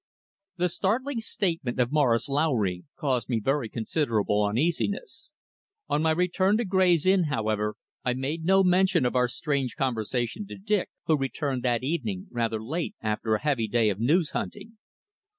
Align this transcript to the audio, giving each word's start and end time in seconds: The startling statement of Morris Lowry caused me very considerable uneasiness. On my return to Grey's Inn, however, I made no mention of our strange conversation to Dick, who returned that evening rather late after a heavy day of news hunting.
The 0.57 0.67
startling 0.67 1.21
statement 1.21 1.79
of 1.79 1.91
Morris 1.91 2.27
Lowry 2.27 2.85
caused 2.97 3.29
me 3.29 3.39
very 3.39 3.69
considerable 3.69 4.43
uneasiness. 4.47 5.35
On 5.89 6.01
my 6.01 6.09
return 6.09 6.57
to 6.57 6.65
Grey's 6.65 7.05
Inn, 7.05 7.25
however, 7.25 7.75
I 8.03 8.15
made 8.15 8.43
no 8.43 8.63
mention 8.63 9.05
of 9.05 9.15
our 9.15 9.27
strange 9.27 9.75
conversation 9.75 10.47
to 10.47 10.57
Dick, 10.57 10.89
who 11.05 11.15
returned 11.19 11.61
that 11.61 11.83
evening 11.83 12.29
rather 12.31 12.63
late 12.63 12.95
after 12.99 13.35
a 13.35 13.41
heavy 13.43 13.67
day 13.67 13.91
of 13.91 13.99
news 13.99 14.31
hunting. 14.31 14.79